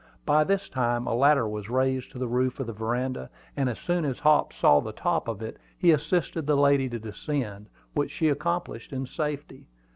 By 0.25 0.43
this 0.43 0.67
time 0.67 1.05
a 1.05 1.13
ladder 1.13 1.47
was 1.47 1.69
raised 1.69 2.09
to 2.09 2.17
the 2.17 2.27
roof 2.27 2.59
of 2.59 2.65
the 2.65 2.73
veranda, 2.73 3.29
and 3.55 3.69
as 3.69 3.77
soon 3.77 4.03
as 4.03 4.17
Hop 4.17 4.51
saw 4.51 4.79
the 4.79 4.91
top 4.91 5.27
of 5.27 5.43
it, 5.43 5.57
he 5.77 5.91
assisted 5.91 6.47
the 6.47 6.57
lady 6.57 6.89
to 6.89 6.97
descend, 6.97 7.69
which 7.93 8.09
she 8.09 8.27
accomplished 8.27 8.93
in 8.93 9.05
safety. 9.05 9.67